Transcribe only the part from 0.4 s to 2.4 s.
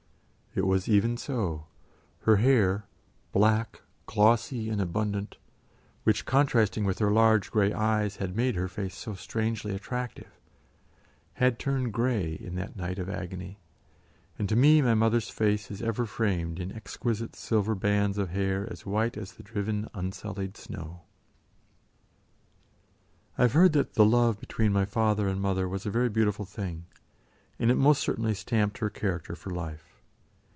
It was even so; her